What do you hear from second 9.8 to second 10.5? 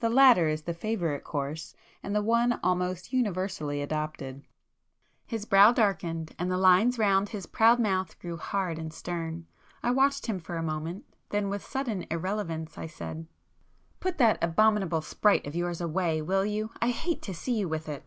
I watched him